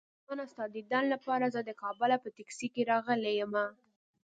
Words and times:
جانانه 0.25 0.45
ستا 0.51 0.65
ديدن 0.75 1.03
لپاره 1.13 1.45
زه 1.55 1.61
د 1.63 1.71
کابله 1.81 2.15
په 2.21 2.29
ټکسي 2.35 2.67
راغلی 2.91 3.33
يمه 3.41 3.65